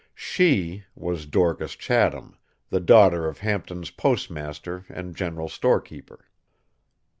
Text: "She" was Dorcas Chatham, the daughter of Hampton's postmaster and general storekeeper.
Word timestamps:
"She" 0.15 0.83
was 0.95 1.27
Dorcas 1.27 1.75
Chatham, 1.75 2.35
the 2.71 2.79
daughter 2.79 3.27
of 3.27 3.37
Hampton's 3.41 3.91
postmaster 3.91 4.83
and 4.89 5.15
general 5.15 5.47
storekeeper. 5.47 6.27